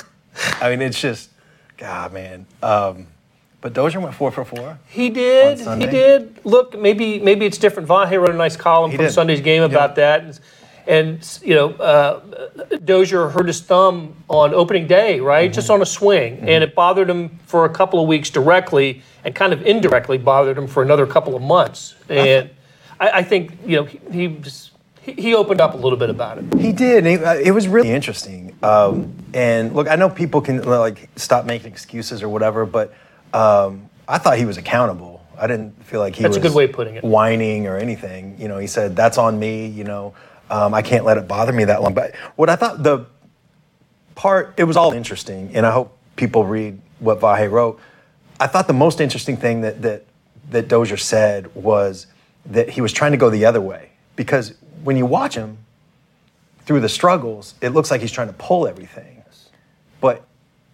[0.59, 1.29] I mean, it's just,
[1.77, 2.45] God, man.
[2.63, 3.07] Um,
[3.61, 4.79] but Dozier went four for four.
[4.87, 5.59] He did.
[5.59, 6.39] He did.
[6.43, 7.87] Look, maybe maybe it's different.
[7.89, 9.11] Vahe wrote a nice column He from did.
[9.11, 10.39] Sunday's game about that, and,
[10.87, 12.19] and you know, uh,
[12.83, 15.73] Dozier hurt his thumb on opening day, right, just Mm-hmm.
[15.75, 19.51] on a swing, and it bothered him for a couple of weeks directly, and kind
[19.53, 21.95] of indirectly bothered him for another couple of months.
[22.09, 22.49] And
[22.99, 24.71] I, I think you know he, he was.
[25.05, 26.45] He opened up a little bit about it.
[26.59, 27.05] He did.
[27.05, 28.55] It, uh, it was really interesting.
[28.63, 32.93] Um, and look, I know people can like stop making excuses or whatever, but
[33.33, 35.23] um, I thought he was accountable.
[35.37, 37.03] I didn't feel like he That's a was good way of putting it.
[37.03, 38.35] whining or anything.
[38.39, 40.13] You know, he said, "That's on me." You know,
[40.49, 41.93] um, I can't let it bother me that long.
[41.93, 43.05] But what I thought the
[44.15, 47.79] part, it was all interesting, and I hope people read what Vahe wrote.
[48.39, 50.05] I thought the most interesting thing that that
[50.49, 52.07] that Dozier said was
[52.45, 54.53] that he was trying to go the other way because
[54.86, 55.58] when you watch him
[56.65, 59.24] through the struggles, it looks like he's trying to pull everything,
[60.00, 60.24] but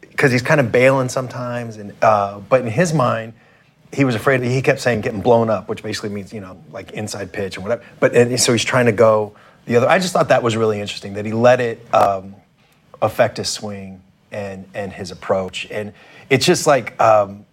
[0.02, 3.34] because he's kind of bailing sometimes, and uh, but in his mind,
[3.94, 4.44] he was afraid.
[4.44, 7.64] He kept saying getting blown up, which basically means you know like inside pitch and
[7.64, 7.84] whatever.
[8.00, 9.88] But and so he's trying to go the other.
[9.88, 12.36] I just thought that was really interesting that he let it um,
[13.02, 15.94] affect his swing and and his approach, and
[16.30, 17.00] it's just like.
[17.02, 17.46] Um,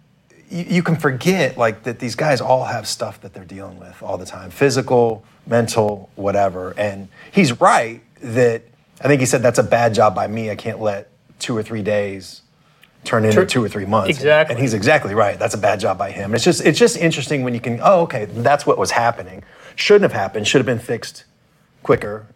[0.49, 4.01] you, you can forget like that these guys all have stuff that they're dealing with
[4.01, 6.71] all the time physical mental whatever.
[6.77, 8.63] And he's right that
[9.01, 10.49] i think he said that's a bad job by me.
[10.51, 11.09] I can't let
[11.39, 12.41] two or three days
[13.05, 14.09] turn into two or three months.
[14.09, 14.53] Exactly.
[14.53, 15.39] and he's exactly right.
[15.39, 16.35] That's a bad job by him.
[16.35, 19.43] It's just it's just interesting when you can oh okay that's what was happening.
[19.75, 20.47] Shouldn't have happened.
[20.47, 21.25] Should have been fixed
[21.83, 22.27] quicker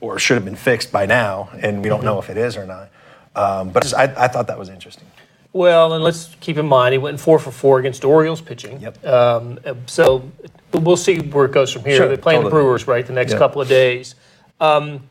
[0.00, 1.50] or should have been fixed by now.
[1.60, 2.88] And we don't know if it is or not.
[3.34, 5.06] Um, but just, I, I thought that was interesting
[5.52, 8.80] Well, and let's keep in mind he went four for four against Orioles pitching.
[8.80, 9.04] Yep.
[9.06, 10.30] Um, so
[10.72, 11.96] we'll see where it goes from here.
[11.98, 12.50] Sure, They're playing the.
[12.50, 13.38] Brewers right the next Yeah.
[13.38, 14.14] couple of days.
[14.60, 15.02] Um,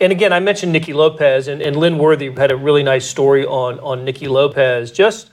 [0.00, 3.44] and again, I mentioned Nicky Lopez, and, and Lynn Worthy had a really nice story
[3.44, 4.92] on on Nicky Lopez.
[4.92, 5.30] Just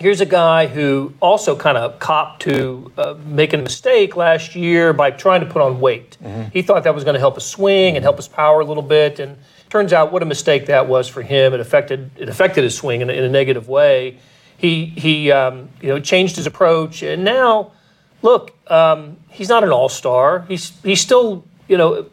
[0.00, 4.92] here's a guy who also kind of copped to uh, making a mistake last year
[4.92, 6.16] by trying to put on weight.
[6.52, 8.82] He thought that was going to help his swing and help his power a little
[8.82, 9.36] bit, and
[9.72, 11.54] turns out what a mistake that was for him.
[11.54, 14.18] It affected it affected his swing in a, in a negative way.
[14.58, 17.72] He he um, you know changed his approach, and now
[18.20, 20.44] look, um, he's not an all star.
[20.46, 22.04] He's he's still you know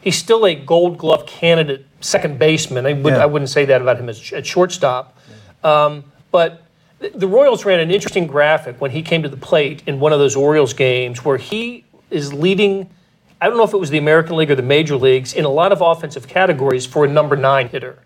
[0.00, 2.86] he's still a Gold Glove candidate second baseman.
[2.86, 3.24] I would Yeah.
[3.24, 5.18] I wouldn't say that about him as at shortstop,
[5.64, 6.62] um, but.
[7.00, 10.18] The Royals ran an interesting graphic when he came to the plate in one of
[10.18, 12.90] those Orioles games where he is leading.
[13.40, 15.48] I don't know if it was the American League or the major leagues in a
[15.48, 17.98] lot of offensive categories for a number nine hitter.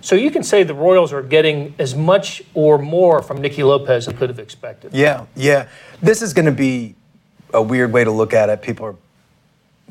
[0.00, 4.06] So you can say the Royals are getting as much or more from Nicky Lopez
[4.06, 4.94] than could have expected.
[4.94, 5.68] Yeah, yeah.
[6.00, 6.94] This is going to be
[7.52, 8.62] a weird way to look at it.
[8.62, 8.96] People are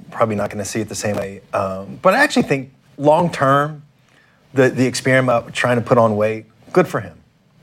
[0.10, 1.42] probably not going to see it the same way.
[1.54, 3.84] Um, but I actually think long term,
[4.54, 7.18] the the experiment of trying to put on weight, good for him.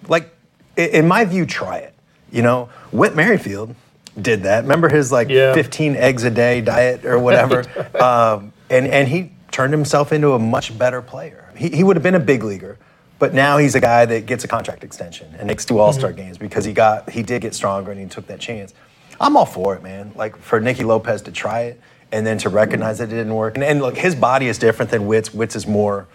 [0.07, 0.35] Like
[0.77, 1.95] in my view, try it.
[2.31, 3.75] You know, Whit Merrifield
[4.21, 4.63] did that.
[4.63, 5.55] Remember his like Yeah.
[5.55, 7.65] 15 eggs a day diet or whatever,
[8.03, 11.51] um, and and he turned himself into a much better player.
[11.57, 12.79] He he would have been a big leaguer.
[13.19, 16.13] But now he's a guy that gets a contract extension and makes two All Star
[16.13, 18.73] games because he got he did get stronger and he took that chance.
[19.21, 20.13] I'm all for it, man.
[20.15, 21.81] Like for Nicky Lopez to try it
[22.13, 23.57] and then to recognize that it didn't work.
[23.57, 25.35] And, and look, his body is different than Witt's.
[25.35, 26.07] Witt's is more.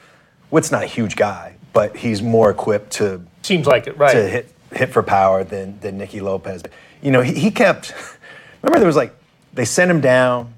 [0.49, 4.13] Witt's not a huge guy, but he's more equipped to Seems like it, right?
[4.13, 6.63] to hit hit for power than than Nicky Lopez.
[7.03, 7.93] You know, he, he kept.
[8.61, 9.13] Remember, there was like
[9.53, 10.53] they sent him down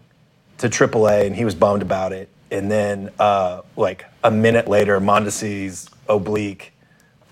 [0.59, 2.29] to AAA, and he was bummed about it.
[2.51, 6.71] And then, uh, like a minute later, Mondesi's oblique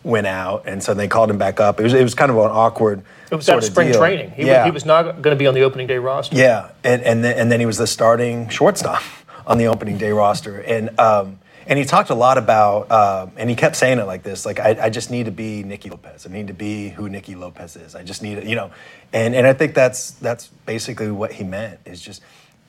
[0.03, 1.79] went out, and so they called him back up.
[1.79, 3.03] It was it was kind of an awkward.
[3.31, 3.99] It was sort of spring deal.
[3.99, 4.31] training.
[4.31, 4.63] He, yeah.
[4.63, 6.35] was, he was not going to be on the opening day roster.
[6.35, 9.01] Yeah, and and then, and then he was the starting shortstop
[9.47, 13.49] on the opening day roster, and um, and he talked a lot about, uh, and
[13.49, 16.25] he kept saying it like this, like I, I just need to be Nicky Lopez.
[16.25, 17.95] I need to be who Nicky Lopez is.
[17.95, 18.71] I just need it, you know,
[19.11, 22.21] and and I think that's that's basically what he meant is just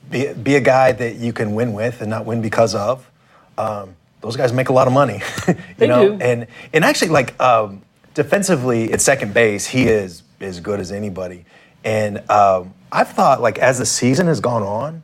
[0.09, 3.09] be be a guy that you can win with and not win because of.
[3.57, 6.23] Um, those guys make a lot of money, you They know, do.
[6.23, 7.81] and and actually like um,
[8.13, 11.45] defensively at second base, he is as good as anybody.
[11.83, 15.03] And um, I've thought like as the season has gone on,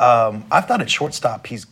[0.00, 1.66] um, I've thought at shortstop he's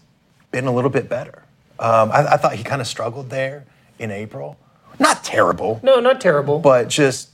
[0.50, 1.43] been a little bit better.
[1.78, 3.64] Um, I, I thought he kind of struggled there
[3.98, 4.56] in April.
[4.98, 6.58] Not terrible, No, not terrible.
[6.60, 7.30] but just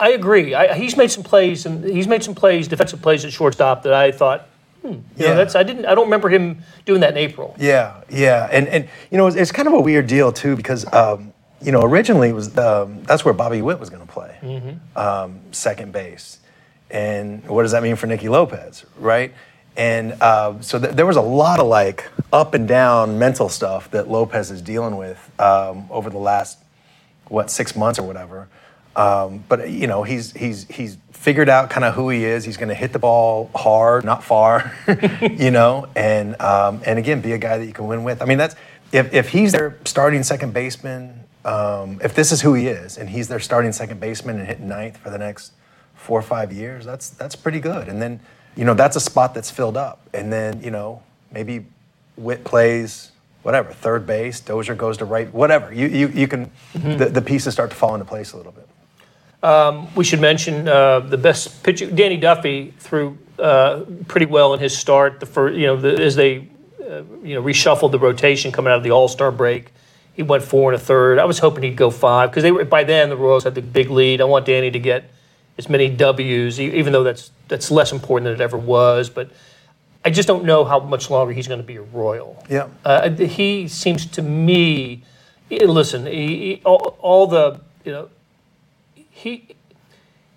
[0.00, 0.54] I agree.
[0.54, 3.92] I, he's made some plays, and he's made some plays, defensive plays at shortstop that
[3.92, 4.48] I thought,
[4.82, 5.28] hmm, you Yeah.
[5.30, 5.86] know, that's I didn't.
[5.86, 7.54] I don't remember him doing that in April.
[7.58, 10.90] Yeah, yeah, and and you know it's, it's kind of a weird deal too because
[10.92, 14.78] um, you know originally it was um, that's where Bobby Witt was going to play,
[14.96, 16.38] um, second base,
[16.90, 19.32] and what does that mean for Nicky Lopez, right?
[19.76, 23.90] And uh, so th- there was a lot of like up and down mental stuff
[23.90, 26.58] that Lopez is dealing with um, over the last
[27.28, 28.48] what six months or whatever.
[28.94, 32.44] Um, but you know he's he's he's figured out kind of who he is.
[32.44, 34.74] He's going to hit the ball hard, not far,
[35.30, 38.22] you know, and um, and again be a guy that you can win with.
[38.22, 38.56] I mean that's
[38.92, 43.10] if if he's their starting second baseman, um, if this is who he is, and
[43.10, 45.52] he's their starting second baseman and hitting ninth for the next
[45.94, 47.88] four or five years, that's that's pretty good.
[47.88, 48.20] And then
[48.56, 51.66] you know that's a spot that's filled up, and then you know maybe
[52.16, 55.72] Witt plays whatever third base, Dozier goes to right, whatever.
[55.72, 58.68] You you you can the, the pieces start to fall into place a little bit.
[59.94, 64.76] We should mention uh, the best pitcher, Danny Duffy, threw uh, pretty well in his
[64.76, 65.20] start.
[65.20, 66.48] The first, you know, the, as they
[66.80, 69.72] uh, you know reshuffled the rotation coming out of the All Star break,
[70.14, 71.18] he went four and a third.
[71.18, 73.62] I was hoping he'd go five because they were by then the Royals had the
[73.62, 74.20] big lead.
[74.20, 75.10] I want Danny to get
[75.58, 79.08] as many Ws, even though that's that's less important than it ever was.
[79.08, 79.30] But
[80.04, 82.44] I just don't know how much longer he's going to be a Royal.
[82.48, 82.68] Yeah.
[82.84, 85.02] Uh, he seems to me,
[85.50, 88.08] listen, he, all, all the, you know,
[88.94, 89.48] he,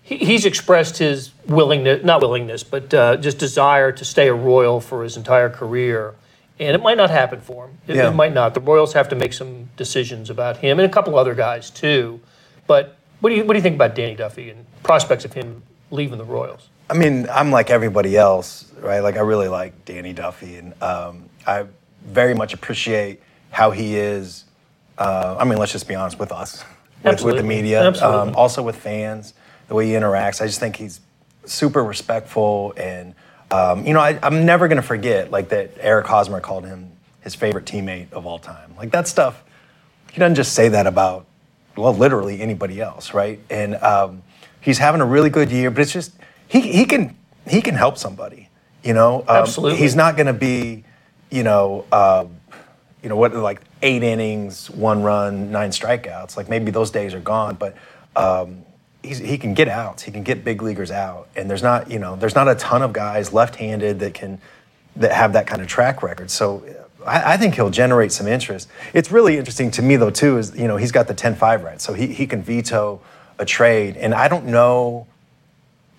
[0.02, 4.80] he he's expressed his willingness, not willingness, but uh, just desire to stay a Royal
[4.80, 6.14] for his entire career.
[6.58, 7.78] And it might not happen for him.
[7.86, 8.08] It, Yeah.
[8.08, 8.54] it might not.
[8.54, 12.20] The Royals have to make some decisions about him and a couple other guys too.
[12.66, 15.62] But what do you what do you think about Danny Duffy and prospects of him
[15.90, 16.68] leaving the Royals?
[16.88, 19.00] I mean, I'm like everybody else, right?
[19.00, 21.66] Like I really like Danny Duffy, and um, I
[22.04, 24.44] very much appreciate how he is.
[24.98, 26.64] Uh, I mean, let's just be honest with us,
[27.04, 29.34] with, with the media, Um, also with fans,
[29.68, 30.40] the way he interacts.
[30.40, 31.00] I just think he's
[31.44, 33.14] super respectful, and
[33.50, 35.72] um, you know, I, I'm never gonna forget like that.
[35.78, 38.74] Eric Hosmer called him his favorite teammate of all time.
[38.76, 39.44] Like that stuff.
[40.10, 41.26] He doesn't just say that about
[41.76, 43.38] well, literally anybody else, right?
[43.50, 44.22] And um,
[44.60, 46.12] he's having a really good year, but it's just
[46.48, 47.16] he he can
[47.48, 48.48] he can help somebody,
[48.82, 49.20] you know.
[49.22, 49.78] Um, Absolutely.
[49.78, 50.84] He's not going to be,
[51.30, 52.26] you know, uh,
[53.02, 56.36] you know what like eight innings, one run, nine strikeouts.
[56.36, 57.76] Like maybe those days are gone, but.
[58.16, 58.64] Um,
[59.02, 60.02] He's, he can get outs.
[60.02, 62.82] He can get big leaguers out, and there's not, you know, there's not a ton
[62.82, 64.38] of guys left-handed that can,
[64.96, 66.30] that have that kind of track record.
[66.30, 66.62] So
[67.06, 68.68] I, I think he'll generate some interest.
[68.92, 71.80] It's really interesting to me though too is you know he's got the 10-5 right,
[71.80, 73.00] so he, he can veto
[73.38, 75.06] a trade, and I don't know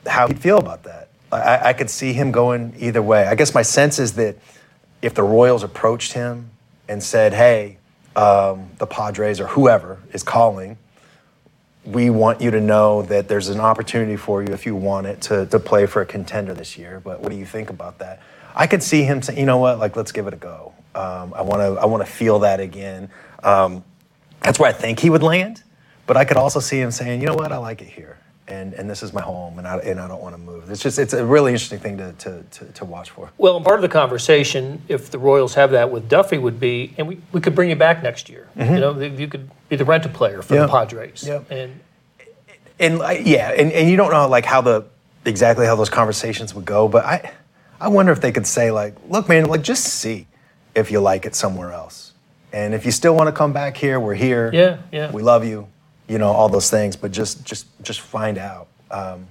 [0.06, 1.10] how he'd feel about that.
[1.32, 3.26] I, I could see him going either way.
[3.26, 4.36] I guess my sense is that
[5.02, 6.52] if the Royals approached him
[6.88, 7.78] and said, "Hey,
[8.16, 10.78] um, the Padres or whoever is calling,"
[11.86, 15.22] we want you to know that there's an opportunity for you if you want it
[15.22, 17.02] to, to play for a contender this year.
[17.04, 18.22] But what do you think about that?
[18.54, 20.74] I could see him saying, you know what, like let's give it a go.
[20.96, 23.10] Um, I want to I want to feel that again.
[23.44, 23.84] Um,
[24.42, 25.64] that's where I think he would land.
[26.08, 28.18] But I could also see him saying, you know what, I like it here.
[28.48, 30.70] And, and this is my home, and I, and I don't want to move.
[30.70, 33.30] It's just it's a really interesting thing to, to, to, to watch for.
[33.38, 36.94] Well, and part of the conversation, if the Royals have that with Duffy, would be,
[36.98, 38.50] and we, we could bring you back next year.
[38.58, 40.66] You know, you could be the rent a player for Mm-hmm.
[40.66, 41.24] The Padres.
[41.26, 41.44] Yeah.
[41.50, 41.80] And
[42.78, 44.86] and yeah, and, and you don't know like how the
[45.24, 47.32] exactly how those conversations would go, but I
[47.80, 50.28] I wonder if they could say like, look, man, like just see
[50.76, 52.14] if you like it somewhere else,
[52.54, 54.52] and if you still want to come back here, we're here.
[54.54, 55.12] Yeah, yeah.
[55.12, 55.68] We love you,
[56.08, 58.68] you know, all those things, but just just just find out.
[58.90, 59.28] Um,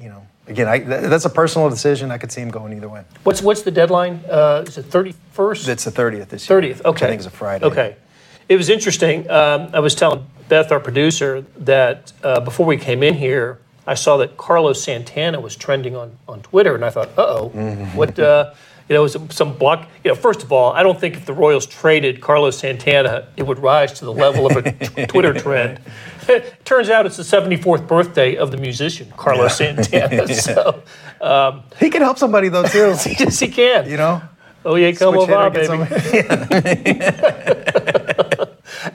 [0.00, 2.10] you know, again, I, th- that's a personal decision.
[2.10, 3.02] I could see him going either way.
[3.24, 4.20] what's what's the deadline?
[4.28, 5.66] Uh, is it thirty first?
[5.68, 6.60] It's the thirtieth this year.
[6.60, 6.84] 30th.
[6.84, 7.06] Okay.
[7.06, 7.66] I think is a Friday.
[7.66, 7.96] Okay.
[8.48, 9.28] It was interesting.
[9.30, 13.94] Um, I was telling Beth, our producer, that uh, before we came in here, I
[13.94, 17.48] saw that Carlos Santana was trending on, on Twitter, and I thought, uh oh,
[17.94, 18.54] what, uh,
[18.88, 19.88] you know, some, some block.
[20.04, 23.46] You know, first of all, I don't think if the Royals traded Carlos Santana, it
[23.46, 25.80] would rise to the level of a t- Twitter trend.
[26.64, 30.28] Turns out it's the 74th birthday of the musician, Carlos Santana.
[30.34, 30.82] So,
[31.78, 32.78] He can help somebody though too.
[33.06, 33.88] yes, he can.
[33.88, 34.22] you know.
[34.64, 35.76] Oh yeah, come Switch over, hitter,
[36.74, 37.02] baby.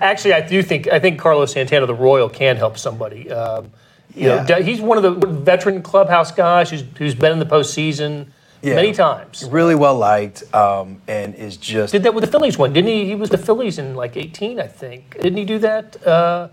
[0.02, 3.32] Actually, I do think I think Carlos Santana, the Royal, can help somebody.
[3.32, 3.72] Um,
[4.14, 4.44] you Yeah.
[4.44, 8.28] know, he's one of the veteran clubhouse guys who's, who's been in the postseason
[8.64, 8.76] Yeah.
[8.76, 9.44] many times.
[9.52, 13.06] Really well liked, um, and is just Did that with the Phillies one, didn't he?
[13.06, 15.16] He was the Phillies in like 18, I think.
[15.22, 16.08] Didn't he do that?
[16.08, 16.48] Uh,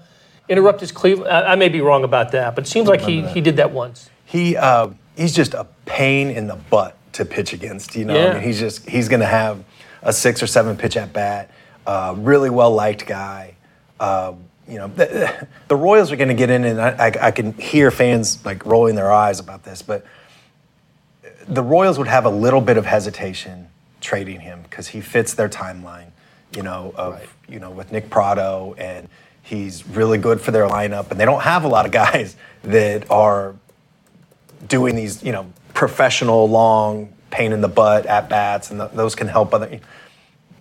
[0.49, 1.31] interrupt his Cleveland.
[1.31, 3.71] I, I may be wrong about that, but it seems like he, he did that
[3.71, 4.11] once.
[4.25, 7.95] he uh, he's just a pain in the butt to pitch against.
[7.95, 8.31] You know, Yeah.
[8.31, 9.63] I mean, he's just he's going to have
[10.03, 11.51] a six or seven pitch at bat.
[11.87, 13.55] Uh, really well liked guy.
[14.01, 14.33] Uh,
[14.69, 17.53] you know, the, the Royals are going to get in, and I, I, I can
[17.55, 20.05] hear fans like rolling their eyes about this, but
[21.49, 23.69] the Royals would have a little bit of hesitation
[24.01, 26.07] trading him because he fits their timeline.
[26.57, 27.29] You know, of Right.
[27.49, 29.09] you know with Nick Pratto, and
[29.43, 33.09] he's really good for their lineup, and they don't have a lot of guys that
[33.11, 33.55] are
[34.67, 39.15] doing these, you know, professional, long, pain in the butt at bats, and th- those
[39.15, 39.81] can help other.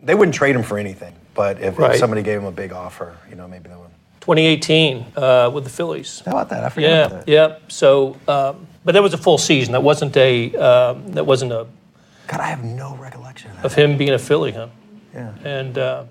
[0.03, 3.17] They wouldn't trade him for anything, but if, if somebody gave him a big offer,
[3.29, 3.89] you know, maybe they would.
[4.35, 6.21] 2018 uh, with the Phillies.
[6.25, 6.63] How about that?
[6.63, 7.31] I forgot Yeah, about that.
[7.31, 7.55] yeah.
[7.67, 9.71] So, um, but that was a full season.
[9.71, 11.65] That wasn't a um, that wasn't a
[12.27, 14.67] God, I have no recollection of of him being a Philly, huh?
[15.15, 15.33] Yeah.
[15.43, 16.03] And uh,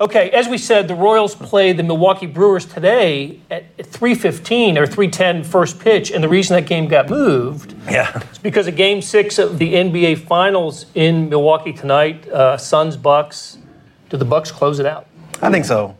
[0.00, 5.44] okay, as we said, the Royals play the Milwaukee Brewers today at 3:15 or 3:10
[5.44, 8.22] first pitch, and the reason that game got moved Yeah.
[8.30, 12.28] is because of Game Six of the NBA Finals in Milwaukee tonight.
[12.28, 13.58] Uh, Suns Bucks.
[14.10, 15.06] Do the Bucks close it out?
[15.42, 15.96] I think so.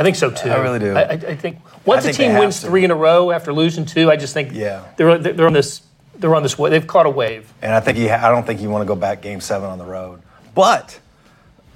[0.00, 0.48] I think so too.
[0.48, 0.94] I really do.
[0.96, 2.68] I, I, I think once think a team wins to.
[2.68, 4.84] three in a row after losing two, I just think Yeah.
[4.96, 5.82] they're they're on this
[6.18, 6.70] they're on this way.
[6.70, 7.52] They've caught a wave.
[7.60, 9.78] And I think he, I don't think you want to go back game seven on
[9.78, 10.22] the road.
[10.54, 10.98] But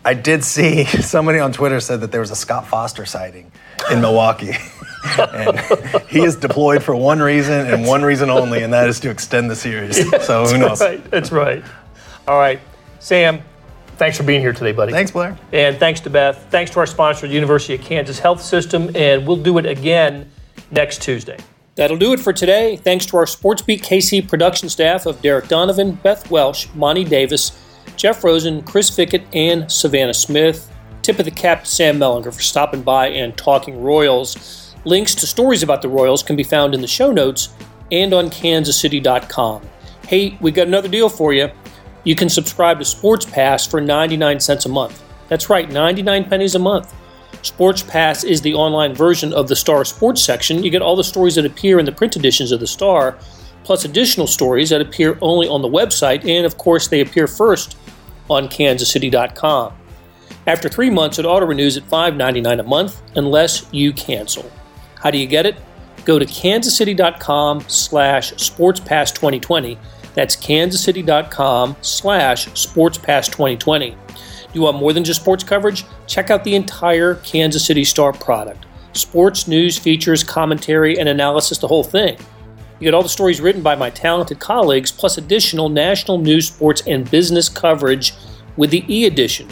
[0.05, 3.53] I did see somebody on Twitter said that there was a Scott Foster sighting
[3.91, 4.53] in Milwaukee.
[5.19, 5.61] and
[6.09, 9.51] he is deployed for one reason and one reason only, and that is to extend
[9.51, 9.97] the series.
[10.27, 10.81] so who knows?
[10.81, 11.63] Right, that's right.
[12.27, 12.61] All right,
[13.01, 13.43] Sam.
[13.97, 14.93] Thanks for being here today, buddy.
[14.93, 15.39] Thanks, Blair.
[15.53, 16.47] And thanks to Beth.
[16.51, 20.31] Thanks to our sponsor, the University of Kansas Health System, and we'll do it again
[20.71, 21.39] next Tuesday.
[21.77, 22.77] That'll do it for today.
[22.77, 27.61] Thanks to our SportsBeat KC production staff of Derek Donovan, Beth Welsh, Monty Davis,
[27.97, 30.71] Jeff Rosen, Chris Fickett, and Savannah Smith.
[31.03, 34.75] Tip of the cap to Sam Mellinger for stopping by and talking Royals.
[34.85, 37.51] Links to stories about the Royals can be found in the show notes
[37.91, 39.63] and on kansascity.com.
[40.07, 41.51] Hey, we got another deal for you.
[42.05, 45.03] You can subscribe to Sports Pass for 99 cents a month.
[45.29, 46.95] That's right, 99 pennies a month.
[47.43, 50.63] Sports Pass is the online version of the Star Sports section.
[50.63, 53.19] You get all the stories that appear in the print editions of the Star,
[53.65, 57.77] plus additional stories that appear only on the website, and of course, they appear first
[58.31, 59.73] on kansascity.com.
[60.47, 64.51] After three months, it auto renews at $5.99 a month unless you cancel.
[64.97, 65.57] How do you get it?
[66.05, 69.79] Go to kansascity.com slash sportspass2020.
[70.15, 73.97] That's kansascity.com slash sportspass2020.
[74.55, 75.85] You want more than just sports coverage?
[76.07, 78.67] Check out the entire Kansas City Star product.
[78.93, 82.17] Sports, news, features, commentary, and analysis, the whole thing.
[82.79, 86.83] You get all the stories written by my talented colleagues, plus additional national news, sports,
[86.87, 88.13] and business coverage
[88.57, 89.49] with the e edition.